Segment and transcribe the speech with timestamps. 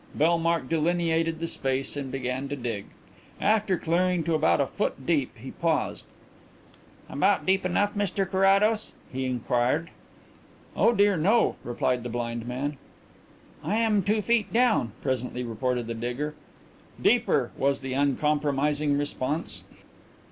[0.17, 2.85] Bellmark delineated the space and began to dig.
[3.39, 6.07] After clearing to about a foot deep he paused.
[7.07, 9.91] "About deep enough, Mr Carrados?" he inquired.
[10.75, 12.77] "Oh, dear no," replied the blind man.
[13.63, 16.33] "I am two feet down," presently reported the digger.
[16.99, 19.63] "Deeper!" was the uncompromising response.